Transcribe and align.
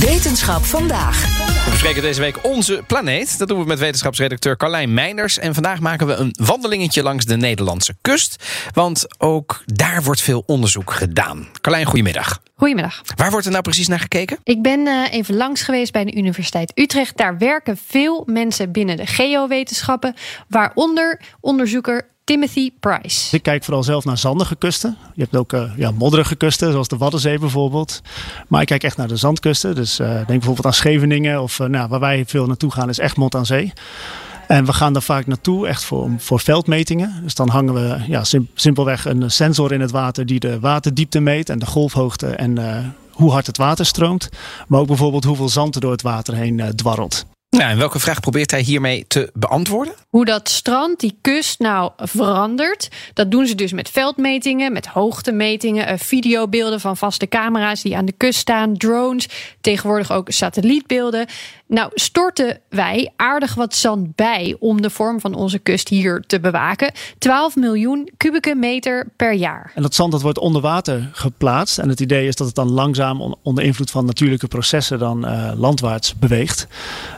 Wetenschap 0.00 0.64
vandaag. 0.64 1.22
We 1.64 1.70
bespreken 1.70 2.02
deze 2.02 2.20
week 2.20 2.44
onze 2.44 2.82
planeet. 2.86 3.38
Dat 3.38 3.48
doen 3.48 3.58
we 3.60 3.66
met 3.66 3.78
wetenschapsredacteur 3.78 4.56
Carlijn 4.56 4.94
Meinders. 4.94 5.38
En 5.38 5.54
vandaag 5.54 5.80
maken 5.80 6.06
we 6.06 6.14
een 6.14 6.34
wandelingetje 6.44 7.02
langs 7.02 7.24
de 7.24 7.36
Nederlandse 7.36 7.94
kust. 8.00 8.44
Want 8.72 9.06
ook 9.18 9.62
daar 9.64 10.02
wordt 10.02 10.20
veel 10.20 10.42
onderzoek 10.46 10.92
gedaan. 10.92 11.48
Carlijn, 11.60 11.86
goedemiddag. 11.86 12.42
Goedemiddag. 12.54 13.02
Waar 13.16 13.30
wordt 13.30 13.46
er 13.46 13.52
nou 13.52 13.62
precies 13.62 13.88
naar 13.88 14.00
gekeken? 14.00 14.38
Ik 14.44 14.62
ben 14.62 14.86
uh, 14.86 15.12
even 15.12 15.36
langs 15.36 15.62
geweest 15.62 15.92
bij 15.92 16.04
de 16.04 16.14
Universiteit 16.16 16.72
Utrecht. 16.74 17.16
Daar 17.16 17.38
werken 17.38 17.78
veel 17.86 18.22
mensen 18.26 18.72
binnen 18.72 18.96
de 18.96 19.06
geowetenschappen, 19.06 20.14
waaronder 20.48 21.20
onderzoeker 21.40 22.08
Timothy 22.30 22.70
Price. 22.80 23.36
Ik 23.36 23.42
kijk 23.42 23.64
vooral 23.64 23.82
zelf 23.82 24.04
naar 24.04 24.18
zandige 24.18 24.56
kusten. 24.56 24.96
Je 25.14 25.22
hebt 25.22 25.36
ook 25.36 25.52
uh, 25.52 25.72
ja, 25.76 25.90
modderige 25.90 26.34
kusten, 26.34 26.70
zoals 26.70 26.88
de 26.88 26.96
Waddenzee 26.96 27.38
bijvoorbeeld. 27.38 28.02
Maar 28.48 28.60
ik 28.60 28.66
kijk 28.66 28.82
echt 28.82 28.96
naar 28.96 29.08
de 29.08 29.16
zandkusten. 29.16 29.74
Dus 29.74 30.00
uh, 30.00 30.06
denk 30.08 30.26
bijvoorbeeld 30.26 30.66
aan 30.66 30.72
Scheveningen. 30.72 31.42
Of 31.42 31.58
uh, 31.58 31.66
nou, 31.66 31.88
waar 31.88 32.00
wij 32.00 32.24
veel 32.26 32.46
naartoe 32.46 32.70
gaan 32.70 32.88
is 32.88 32.98
Egmond 32.98 33.34
aan 33.34 33.46
Zee. 33.46 33.72
En 34.48 34.64
we 34.64 34.72
gaan 34.72 34.92
daar 34.92 35.02
vaak 35.02 35.26
naartoe 35.26 35.66
echt 35.66 35.84
voor, 35.84 36.10
voor 36.18 36.40
veldmetingen. 36.40 37.20
Dus 37.22 37.34
dan 37.34 37.48
hangen 37.48 37.74
we 37.74 37.96
ja, 38.06 38.24
sim 38.24 38.48
simpelweg 38.54 39.04
een 39.04 39.30
sensor 39.30 39.72
in 39.72 39.80
het 39.80 39.90
water 39.90 40.26
die 40.26 40.40
de 40.40 40.60
waterdiepte 40.60 41.20
meet 41.20 41.48
en 41.48 41.58
de 41.58 41.66
golfhoogte 41.66 42.26
en 42.26 42.58
hoe 43.10 43.30
hard 43.30 43.46
het 43.46 43.56
water 43.56 43.86
stroomt. 43.86 44.28
Maar 44.68 44.80
ook 44.80 44.86
bijvoorbeeld 44.86 45.24
hoeveel 45.24 45.48
zand 45.48 45.74
er 45.74 45.80
door 45.80 45.92
het 45.92 46.02
water 46.02 46.34
heen 46.34 46.62
dwarrelt. 46.74 47.26
Nou, 47.50 47.70
en 47.70 47.78
welke 47.78 47.98
vraag 47.98 48.20
probeert 48.20 48.50
hij 48.50 48.60
hiermee 48.60 49.04
te 49.08 49.30
beantwoorden? 49.34 49.94
Hoe 50.08 50.24
dat 50.24 50.48
strand, 50.48 51.00
die 51.00 51.18
kust 51.20 51.58
nou 51.58 51.90
verandert. 51.96 52.88
Dat 53.14 53.30
doen 53.30 53.46
ze 53.46 53.54
dus 53.54 53.72
met 53.72 53.90
veldmetingen, 53.90 54.72
met 54.72 54.86
hoogtemetingen, 54.86 55.98
videobeelden 55.98 56.80
van 56.80 56.96
vaste 56.96 57.28
camera's 57.28 57.82
die 57.82 57.96
aan 57.96 58.04
de 58.04 58.12
kust 58.12 58.38
staan, 58.38 58.76
drones, 58.76 59.28
tegenwoordig 59.60 60.12
ook 60.12 60.30
satellietbeelden. 60.30 61.26
Nou, 61.66 61.90
storten 61.94 62.60
wij 62.68 63.12
aardig 63.16 63.54
wat 63.54 63.74
zand 63.74 64.14
bij 64.14 64.56
om 64.58 64.82
de 64.82 64.90
vorm 64.90 65.20
van 65.20 65.34
onze 65.34 65.58
kust 65.58 65.88
hier 65.88 66.24
te 66.26 66.40
bewaken. 66.40 66.92
12 67.18 67.56
miljoen 67.56 68.10
kubieke 68.16 68.54
meter 68.54 69.08
per 69.16 69.32
jaar. 69.32 69.72
En 69.74 69.82
dat 69.82 69.94
zand 69.94 70.12
dat 70.12 70.22
wordt 70.22 70.38
onder 70.38 70.62
water 70.62 71.08
geplaatst. 71.12 71.78
En 71.78 71.88
het 71.88 72.00
idee 72.00 72.26
is 72.26 72.36
dat 72.36 72.46
het 72.46 72.56
dan 72.56 72.70
langzaam 72.70 73.36
onder 73.42 73.64
invloed 73.64 73.90
van 73.90 74.04
natuurlijke 74.04 74.48
processen 74.48 74.98
dan 74.98 75.24
uh, 75.24 75.52
landwaarts 75.56 76.14
beweegt. 76.14 76.66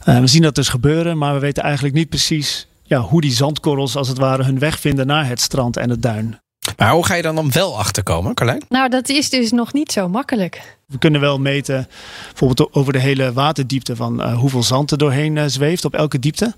Uh, 0.09 0.22
we 0.23 0.29
zien 0.29 0.43
dat 0.43 0.55
dus 0.55 0.69
gebeuren, 0.69 1.19
maar 1.19 1.35
we 1.35 1.41
weten 1.41 1.63
eigenlijk 1.63 1.95
niet 1.95 2.09
precies 2.09 2.67
ja, 2.83 3.01
hoe 3.01 3.21
die 3.21 3.33
zandkorrels 3.33 3.97
als 3.97 4.09
het 4.09 4.19
ware 4.19 4.45
hun 4.45 4.59
weg 4.59 4.79
vinden 4.81 5.07
naar 5.07 5.27
het 5.27 5.41
strand 5.41 5.77
en 5.77 5.91
het 5.91 6.03
duin. 6.03 6.42
Maar 6.77 6.93
hoe 6.93 7.07
ga 7.07 7.15
je 7.15 7.23
dan, 7.23 7.35
dan 7.35 7.53
wel 7.53 7.79
achterkomen, 7.79 8.35
Carlijn? 8.35 8.63
Nou, 8.69 8.89
dat 8.89 9.09
is 9.09 9.31
dus 9.31 9.51
nog 9.51 9.73
niet 9.73 9.93
zo 9.93 10.09
makkelijk. 10.09 10.77
We 10.87 10.99
kunnen 10.99 11.21
wel 11.21 11.39
meten, 11.39 11.89
bijvoorbeeld 12.29 12.75
over 12.75 12.93
de 12.93 12.99
hele 12.99 13.33
waterdiepte, 13.33 13.97
van 13.97 14.21
uh, 14.21 14.39
hoeveel 14.39 14.63
zand 14.63 14.91
er 14.91 14.99
doorheen 14.99 15.37
uh, 15.37 15.45
zweeft 15.47 15.85
op 15.85 15.95
elke 15.95 16.19
diepte. 16.19 16.55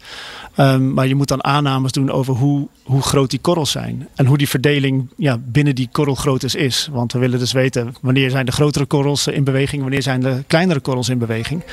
Um, 0.57 0.93
maar 0.93 1.07
je 1.07 1.15
moet 1.15 1.29
dan 1.29 1.45
aannames 1.45 1.93
doen 1.93 2.11
over 2.11 2.35
hoe, 2.35 2.69
hoe 2.83 3.03
groot 3.03 3.31
die 3.31 3.39
korrels 3.39 3.71
zijn. 3.71 4.09
En 4.15 4.27
hoe 4.27 4.39
die 4.39 4.49
verdeling 4.49 5.09
ja, 5.17 5.39
binnen 5.39 5.75
die 5.75 5.89
korrelgroottes 5.93 6.55
is. 6.55 6.89
Want 6.93 7.13
we 7.13 7.19
willen 7.19 7.39
dus 7.39 7.53
weten 7.53 7.95
wanneer 8.01 8.31
zijn 8.31 8.47
de 8.47 8.53
grotere 8.53 8.87
korrels 8.87 9.27
in 9.27 9.45
beweging, 9.45 9.83
wanneer 9.83 10.03
zijn 10.03 10.21
de 10.21 10.45
kleinere 10.47 10.81
korrels 10.81 11.09
in 11.09 11.19
beweging. 11.19 11.65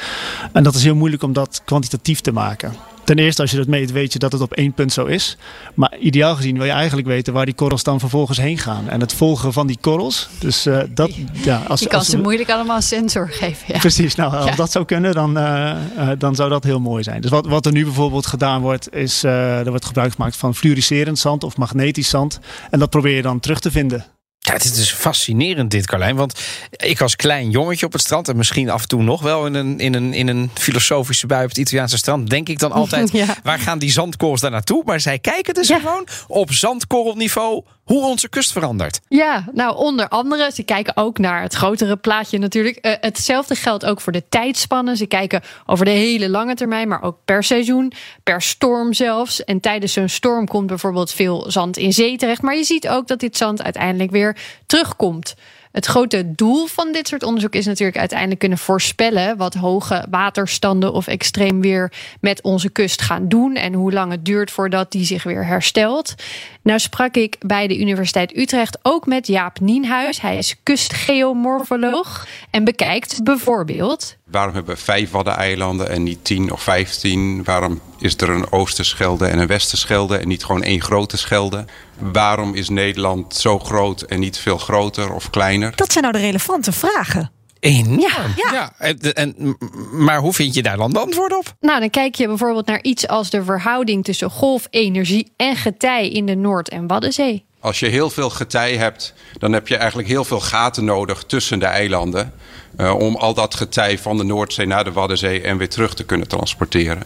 En 0.53 0.63
dat 0.63 0.75
is 0.75 0.83
heel 0.83 0.95
moeilijk 0.95 1.23
om 1.23 1.33
dat 1.33 1.61
kwantitatief 1.65 2.21
te 2.21 2.31
maken. 2.31 2.73
Ten 3.03 3.17
eerste, 3.19 3.41
als 3.41 3.51
je 3.51 3.57
dat 3.57 3.67
meet, 3.67 3.91
weet 3.91 4.13
je 4.13 4.19
dat 4.19 4.31
het 4.31 4.41
op 4.41 4.53
één 4.53 4.73
punt 4.73 4.93
zo 4.93 5.05
is. 5.05 5.37
Maar 5.73 5.97
ideaal 5.99 6.35
gezien 6.35 6.57
wil 6.57 6.65
je 6.65 6.71
eigenlijk 6.71 7.07
weten 7.07 7.33
waar 7.33 7.45
die 7.45 7.53
korrels 7.53 7.83
dan 7.83 7.99
vervolgens 7.99 8.37
heen 8.37 8.57
gaan. 8.57 8.89
En 8.89 8.99
het 8.99 9.13
volgen 9.13 9.53
van 9.53 9.67
die 9.67 9.77
korrels. 9.81 10.29
Dus 10.39 10.67
uh, 10.67 10.79
dat, 10.89 11.11
ja, 11.31 11.63
als, 11.67 11.79
je 11.79 11.87
kan 11.87 11.99
als 11.99 12.09
ze 12.09 12.17
moeilijk 12.17 12.49
allemaal 12.49 12.75
een 12.75 12.81
sensor 12.81 13.29
geven. 13.29 13.73
Ja. 13.73 13.79
Precies, 13.79 14.15
nou, 14.15 14.35
als 14.35 14.45
ja. 14.45 14.55
dat 14.55 14.71
zou 14.71 14.85
kunnen, 14.85 15.13
dan, 15.13 15.37
uh, 15.37 15.71
uh, 15.97 16.09
dan 16.17 16.35
zou 16.35 16.49
dat 16.49 16.63
heel 16.63 16.79
mooi 16.79 17.03
zijn. 17.03 17.21
Dus 17.21 17.29
wat, 17.29 17.45
wat 17.45 17.65
er 17.65 17.71
nu 17.71 17.83
bijvoorbeeld 17.83 18.25
gedaan 18.25 18.61
wordt, 18.61 18.95
is 18.95 19.23
er 19.23 19.69
wordt 19.69 19.85
gebruik 19.85 20.13
gemaakt 20.13 20.35
van 20.35 20.55
fluoriserend 20.55 21.19
zand 21.19 21.43
of 21.43 21.57
magnetisch 21.57 22.09
zand. 22.09 22.39
En 22.69 22.79
dat 22.79 22.89
probeer 22.89 23.15
je 23.15 23.21
dan 23.21 23.39
terug 23.39 23.59
te 23.59 23.71
vinden. 23.71 24.05
Ja, 24.51 24.57
het 24.57 24.65
is 24.65 24.73
dus 24.73 24.93
fascinerend 24.93 25.71
dit, 25.71 25.85
Carlijn. 25.85 26.15
Want 26.15 26.39
ik 26.69 27.01
als 27.01 27.15
klein 27.15 27.49
jongetje 27.49 27.85
op 27.85 27.91
het 27.91 28.01
strand... 28.01 28.27
en 28.27 28.37
misschien 28.37 28.69
af 28.69 28.81
en 28.81 28.87
toe 28.87 29.03
nog 29.03 29.21
wel 29.21 29.45
in 29.45 29.53
een, 29.53 29.79
in 29.79 29.93
een, 29.93 30.13
in 30.13 30.27
een 30.27 30.49
filosofische 30.53 31.27
bui 31.27 31.43
op 31.43 31.49
het 31.49 31.57
Italiaanse 31.57 31.97
strand... 31.97 32.29
denk 32.29 32.49
ik 32.49 32.59
dan 32.59 32.71
altijd, 32.81 33.11
ja. 33.11 33.25
waar 33.43 33.59
gaan 33.59 33.79
die 33.79 33.91
zandkorrels 33.91 34.41
daar 34.41 34.51
naartoe? 34.51 34.83
Maar 34.85 34.99
zij 34.99 35.19
kijken 35.19 35.53
dus 35.53 35.67
ja. 35.67 35.79
gewoon 35.79 36.07
op 36.27 36.51
zandkorrelniveau 36.51 37.63
hoe 37.91 38.05
onze 38.05 38.29
kust 38.29 38.51
verandert. 38.51 38.99
Ja, 39.07 39.45
nou 39.53 39.75
onder 39.75 40.07
andere, 40.07 40.51
ze 40.53 40.63
kijken 40.63 40.97
ook 40.97 41.17
naar 41.17 41.41
het 41.41 41.53
grotere 41.53 41.97
plaatje 41.97 42.37
natuurlijk. 42.37 42.85
Uh, 42.85 42.93
hetzelfde 43.01 43.55
geldt 43.55 43.85
ook 43.85 44.01
voor 44.01 44.11
de 44.11 44.23
tijdspannen. 44.29 44.97
Ze 44.97 45.05
kijken 45.05 45.41
over 45.65 45.85
de 45.85 45.91
hele 45.91 46.29
lange 46.29 46.55
termijn, 46.55 46.87
maar 46.87 47.03
ook 47.03 47.17
per 47.25 47.43
seizoen, 47.43 47.93
per 48.23 48.41
storm 48.41 48.93
zelfs. 48.93 49.43
En 49.43 49.59
tijdens 49.59 49.93
zo'n 49.93 50.09
storm 50.09 50.47
komt 50.47 50.67
bijvoorbeeld 50.67 51.11
veel 51.11 51.51
zand 51.51 51.77
in 51.77 51.93
zee 51.93 52.17
terecht. 52.17 52.41
Maar 52.41 52.55
je 52.55 52.63
ziet 52.63 52.89
ook 52.89 53.07
dat 53.07 53.19
dit 53.19 53.37
zand 53.37 53.63
uiteindelijk 53.63 54.11
weer 54.11 54.37
terugkomt. 54.65 55.35
Het 55.71 55.85
grote 55.85 56.31
doel 56.31 56.65
van 56.65 56.91
dit 56.91 57.07
soort 57.07 57.23
onderzoek 57.23 57.53
is 57.53 57.65
natuurlijk 57.65 57.97
uiteindelijk 57.97 58.39
kunnen 58.39 58.57
voorspellen 58.57 59.37
wat 59.37 59.53
hoge 59.53 60.05
waterstanden 60.09 60.93
of 60.93 61.07
extreem 61.07 61.61
weer 61.61 61.93
met 62.19 62.41
onze 62.41 62.69
kust 62.69 63.01
gaan 63.01 63.27
doen 63.27 63.55
en 63.55 63.73
hoe 63.73 63.91
lang 63.91 64.11
het 64.11 64.25
duurt 64.25 64.51
voordat 64.51 64.91
die 64.91 65.05
zich 65.05 65.23
weer 65.23 65.45
herstelt. 65.45 66.15
Nou 66.61 66.79
sprak 66.79 67.15
ik 67.15 67.35
bij 67.39 67.67
de 67.67 67.79
Universiteit 67.79 68.37
Utrecht 68.37 68.79
ook 68.81 69.05
met 69.05 69.27
Jaap 69.27 69.59
Nienhuis. 69.59 70.21
Hij 70.21 70.37
is 70.37 70.55
kustgeomorfoloog 70.63 72.27
en 72.49 72.63
bekijkt 72.63 73.23
bijvoorbeeld. 73.23 74.15
Waarom 74.31 74.53
hebben 74.53 74.75
we 74.75 74.81
vijf 74.81 75.11
waddeneilanden 75.11 75.89
en 75.89 76.03
niet 76.03 76.25
tien 76.25 76.51
of 76.51 76.61
vijftien? 76.61 77.43
Waarom 77.43 77.79
is 77.99 78.17
er 78.17 78.29
een 78.29 78.51
Oosterschelde 78.51 79.25
en 79.25 79.39
een 79.39 79.47
Westerschelde 79.47 80.17
en 80.17 80.27
niet 80.27 80.43
gewoon 80.43 80.63
één 80.63 80.81
grote 80.81 81.17
schelde? 81.17 81.65
Waarom 81.99 82.53
is 82.53 82.69
Nederland 82.69 83.35
zo 83.35 83.59
groot 83.59 84.01
en 84.01 84.19
niet 84.19 84.37
veel 84.37 84.57
groter 84.57 85.13
of 85.13 85.29
kleiner? 85.29 85.75
Dat 85.75 85.91
zijn 85.91 86.03
nou 86.03 86.17
de 86.17 86.21
relevante 86.23 86.71
vragen. 86.71 87.31
Enorm. 87.59 87.99
Ja, 87.99 88.25
ja. 88.35 88.53
ja 88.53 88.73
en, 88.77 88.99
en, 89.13 89.57
maar 89.91 90.19
hoe 90.19 90.33
vind 90.33 90.53
je 90.53 90.61
daar 90.61 90.77
dan 90.77 90.93
de 90.93 90.99
antwoord 90.99 91.37
op? 91.37 91.55
Nou, 91.59 91.79
dan 91.79 91.89
kijk 91.89 92.15
je 92.15 92.27
bijvoorbeeld 92.27 92.65
naar 92.65 92.81
iets 92.81 93.07
als 93.07 93.29
de 93.29 93.43
verhouding 93.43 94.03
tussen 94.03 94.29
golfenergie 94.29 95.31
en 95.37 95.55
getij 95.55 96.09
in 96.09 96.25
de 96.25 96.35
Noord- 96.35 96.69
en 96.69 96.87
Waddenzee. 96.87 97.45
Als 97.61 97.79
je 97.79 97.87
heel 97.87 98.09
veel 98.09 98.29
getij 98.29 98.77
hebt, 98.77 99.13
dan 99.37 99.53
heb 99.53 99.67
je 99.67 99.75
eigenlijk 99.75 100.07
heel 100.07 100.23
veel 100.23 100.39
gaten 100.39 100.85
nodig 100.85 101.23
tussen 101.23 101.59
de 101.59 101.65
eilanden. 101.65 102.33
Uh, 102.77 102.95
om 102.99 103.15
al 103.15 103.33
dat 103.33 103.55
getij 103.55 103.97
van 103.97 104.17
de 104.17 104.23
Noordzee 104.23 104.65
naar 104.65 104.83
de 104.83 104.91
Waddenzee 104.91 105.41
en 105.41 105.57
weer 105.57 105.69
terug 105.69 105.93
te 105.93 106.03
kunnen 106.03 106.27
transporteren. 106.27 107.03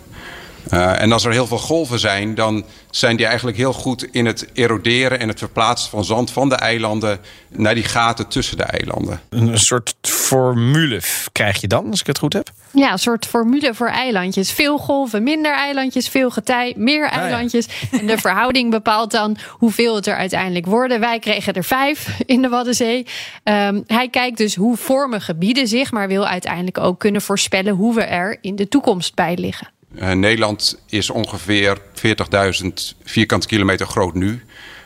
Uh, 0.74 1.02
en 1.02 1.12
als 1.12 1.26
er 1.26 1.31
heel 1.31 1.48
veel 1.48 1.58
golven 1.58 2.00
zijn, 2.00 2.36
dan 2.36 2.66
zijn 2.90 3.16
die 3.16 3.26
eigenlijk 3.26 3.58
heel 3.58 3.74
goed 3.74 4.08
in 4.12 4.26
het 4.26 4.48
eroderen 4.53 5.20
en 5.20 5.28
het 5.28 5.40
verplaatsen 5.40 5.90
van 5.90 6.06
zand 6.06 6.31
van 6.31 6.50
de 6.50 6.56
eilanden 6.56 7.20
naar 7.50 7.76
die 7.76 7.84
gaten 7.84 8.28
tussen 8.28 8.58
de 8.58 8.64
eilanden. 8.64 9.20
Een 9.30 9.59
soort 9.59 9.96
formule 10.02 11.02
krijg 11.31 11.62
je 11.62 11.68
dan, 11.68 11.90
als 11.90 12.00
ik 12.00 12.08
het 12.08 12.18
goed 12.18 12.34
heb? 12.34 12.50
Ja, 12.72 12.92
een 12.92 13.00
soort 13.00 13.25
formule 13.25 13.74
voor 13.74 13.88
eilandjes. 13.88 14.51
Veel 14.51 14.78
golven, 14.78 15.24
minder 15.24 15.56
eilandjes, 15.56 16.10
veel 16.10 16.31
getij, 16.31 16.74
meer 16.78 17.07
eilandjes. 17.07 17.68
Ah, 17.68 17.74
ja. 17.92 18.00
En 18.00 18.07
de 18.07 18.18
verhouding 18.18 18.72
bepaalt 18.72 19.12
dan 19.12 19.38
hoeveel 19.50 19.95
het 19.95 20.07
er 20.07 20.16
uiteindelijk 20.16 20.66
worden. 20.66 21.00
Wij 21.00 21.19
kregen 21.19 21.54
er 21.54 21.63
vijf 21.63 22.19
in 22.25 22.42
de 22.42 22.50
Waddenzee. 22.50 23.06
Um, 23.44 23.84
hij 23.88 24.10
kijkt 24.10 24.38
dus 24.38 24.56
hoe 24.56 24.78
vormen 24.78 25.22
gebieden 25.22 25.68
zich, 25.68 25.92
maar 25.92 26.07
wil 26.07 26.28
uiteindelijk 26.28 26.78
ook 26.78 27.00
kunnen 27.00 27.22
voorspellen 27.22 27.74
hoe 27.74 27.95
we 27.95 28.04
er 28.04 28.38
in 28.42 28.56
de 28.56 28.68
toekomst 28.68 29.16
bij 29.16 29.36
liggen. 29.36 29.68
Uh, 30.00 30.12
Nederland 30.12 30.77
is 30.89 31.09
ongeveer 31.09 31.77
40.000 32.63 32.69
vierkante 33.03 33.47
kilometer 33.47 33.88
groot 33.88 34.13
nu. 34.13 34.44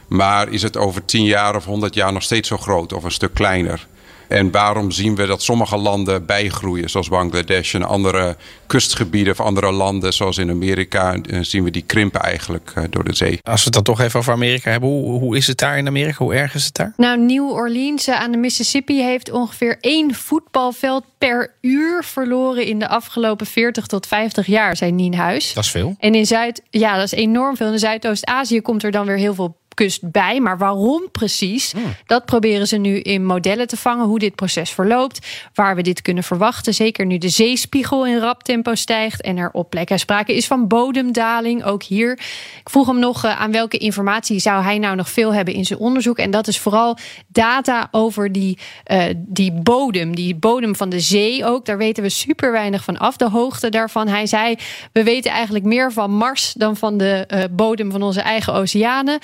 Maar 0.08 0.50
is 0.50 0.62
het 0.62 0.78
over 0.78 1.06
10 1.06 1.24
jaar 1.24 1.56
of 1.56 1.66
100 1.66 1.94
jaar 1.94 2.14
nog 2.14 2.24
steeds 2.24 2.48
zo 2.48 2.58
groot 2.58 2.94
of 2.94 3.04
een 3.04 3.12
stuk 3.12 3.34
kleiner? 3.34 3.88
En 4.30 4.52
waarom 4.52 4.92
zien 4.92 5.16
we 5.16 5.26
dat 5.26 5.42
sommige 5.42 5.78
landen 5.78 6.26
bijgroeien, 6.26 6.90
zoals 6.90 7.10
Bangladesh 7.10 7.76
en 7.76 7.84
andere 7.84 8.36
kustgebieden 8.68 9.34
of 9.34 9.40
andere 9.40 9.72
landen, 9.72 10.14
zoals 10.14 10.38
in 10.38 10.50
Amerika, 10.50 11.14
eh, 11.14 11.40
zien 11.42 11.64
we 11.64 11.72
die 11.72 11.84
krimpen 11.86 12.22
eigenlijk 12.22 12.72
eh, 12.76 12.84
door 12.90 13.04
de 13.04 13.16
zee. 13.16 13.40
Als 13.44 13.60
we 13.60 13.66
het 13.66 13.74
dan 13.74 13.84
toch 13.84 14.00
even 14.00 14.20
over 14.20 14.34
Amerika 14.34 14.72
hebben, 14.72 14.90
hoe, 14.90 15.20
hoe 15.20 15.38
is 15.38 15.48
het 15.48 15.58
daar 15.58 15.78
in 15.78 15.88
Amerika? 15.88 16.24
Hoe 16.24 16.34
erg 16.34 16.56
is 16.56 16.66
het 16.66 16.76
daar? 16.76 16.94
Nou, 16.98 17.20
New 17.20 17.50
Orleans 17.50 18.08
eh, 18.08 18.20
aan 18.20 18.32
de 18.32 18.38
Mississippi 18.38 19.02
heeft 19.02 19.32
ongeveer 19.32 19.78
één 19.80 20.14
voetbalveld 20.14 21.04
per 21.18 21.54
uur 21.62 22.04
verloren 22.04 22.66
in 22.66 22.80
de 22.80 22.88
afgelopen 22.88 23.46
40 23.46 23.86
tot 23.86 24.08
50 24.08 24.46
jaar, 24.46 24.78
zei 24.78 24.92
Nienhuis. 24.92 25.54
Dat 25.54 25.64
is 25.64 25.72
veel. 25.72 25.96
En 26.00 26.16
in 26.16 26.26
Zuid, 26.26 26.62
ja, 26.70 26.96
dat 26.96 27.06
is 27.06 27.12
enorm 27.12 27.56
veel. 27.56 27.72
In 27.72 27.80
Zuidoost-Azië 27.80 28.62
komt 28.62 28.84
er 28.84 28.92
dan 28.92 29.06
weer 29.06 29.18
heel 29.18 29.34
veel 29.34 29.58
kust 29.80 30.12
bij. 30.12 30.40
Maar 30.40 30.58
waarom 30.58 31.12
precies? 31.12 31.72
Hmm. 31.72 31.96
Dat 32.06 32.26
proberen 32.26 32.68
ze 32.68 32.78
nu 32.78 33.00
in 33.00 33.26
modellen 33.26 33.68
te 33.68 33.78
vangen. 33.78 34.06
Hoe 34.06 34.20
dit 34.20 34.36
proces 34.36 34.70
verloopt. 34.70 35.28
Waar 35.54 35.76
we 35.76 35.82
dit 35.82 36.02
kunnen 36.02 36.24
verwachten. 36.24 36.74
Zeker 36.74 37.06
nu 37.06 37.18
de 37.18 37.30
zeespiegel 37.30 38.06
in 38.06 38.18
rap 38.18 38.44
tempo 38.44 38.76
stijgt. 38.76 39.22
En 39.22 39.38
er 39.38 39.50
op 39.52 39.70
plekken 39.70 40.00
sprake 40.00 40.36
is 40.36 40.48
van 40.48 40.68
bodemdaling. 40.68 41.64
Ook 41.64 41.84
hier. 41.84 42.12
Ik 42.60 42.70
vroeg 42.70 42.88
hem 42.88 43.00
nog 43.00 43.26
uh, 43.26 43.42
aan 43.42 43.52
welke 43.52 43.78
informatie 43.78 44.40
zou 44.40 44.64
hij 44.64 44.78
nou 44.78 44.96
nog 44.96 45.10
veel 45.10 45.34
hebben 45.34 45.54
in 45.54 45.66
zijn 45.66 45.80
onderzoek. 45.80 46.18
En 46.18 46.32
dat 46.32 46.48
is 46.48 46.60
vooral 46.60 46.98
data 47.28 47.88
over 47.92 48.32
die, 48.32 48.58
uh, 48.92 49.04
die 49.16 49.52
bodem. 49.52 50.16
Die 50.16 50.36
bodem 50.36 50.76
van 50.76 50.90
de 50.90 51.00
zee 51.00 51.46
ook. 51.46 51.66
Daar 51.66 51.78
weten 51.78 52.04
we 52.04 52.10
super 52.10 52.52
weinig 52.52 52.84
van 52.84 52.98
af. 52.98 53.18
De 53.18 53.30
hoogte 53.30 53.70
daarvan. 53.70 54.08
Hij 54.08 54.26
zei, 54.26 54.56
we 54.92 55.04
weten 55.04 55.32
eigenlijk 55.32 55.66
meer 55.66 55.92
van 55.92 56.12
Mars 56.12 56.54
dan 56.54 56.78
van 56.78 56.98
de 56.98 57.28
uh, 57.34 57.44
bodem 57.52 57.92
van 57.92 58.02
onze 58.02 58.22
eigen 58.22 58.54
oceanen. 58.54 59.20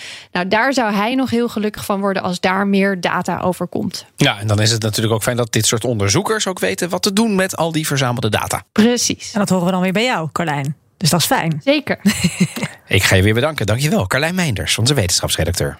Nou, 0.45 0.61
daar 0.63 0.73
zou 0.73 0.93
hij 0.93 1.15
nog 1.15 1.29
heel 1.29 1.49
gelukkig 1.49 1.85
van 1.85 1.99
worden 1.99 2.21
als 2.21 2.39
daar 2.39 2.67
meer 2.67 3.01
data 3.01 3.39
over 3.39 3.67
komt. 3.67 4.05
Ja, 4.15 4.39
en 4.39 4.47
dan 4.47 4.61
is 4.61 4.71
het 4.71 4.81
natuurlijk 4.81 5.13
ook 5.13 5.23
fijn 5.23 5.37
dat 5.37 5.51
dit 5.51 5.65
soort 5.65 5.83
onderzoekers 5.83 6.47
ook 6.47 6.59
weten 6.59 6.89
wat 6.89 7.01
te 7.01 7.13
doen 7.13 7.35
met 7.35 7.57
al 7.57 7.71
die 7.71 7.87
verzamelde 7.87 8.29
data. 8.29 8.63
Precies. 8.71 9.33
En 9.33 9.39
dat 9.39 9.49
horen 9.49 9.65
we 9.65 9.71
dan 9.71 9.81
weer 9.81 9.91
bij 9.91 10.03
jou, 10.03 10.29
Carlijn. 10.31 10.75
Dus 10.97 11.09
dat 11.09 11.19
is 11.19 11.25
fijn. 11.25 11.61
Zeker. 11.63 11.99
Ik 12.87 13.03
ga 13.03 13.15
je 13.15 13.23
weer 13.23 13.33
bedanken. 13.33 13.65
Dankjewel, 13.65 14.07
Carlijn 14.07 14.35
Meinders, 14.35 14.77
onze 14.77 14.93
wetenschapsredacteur. 14.93 15.79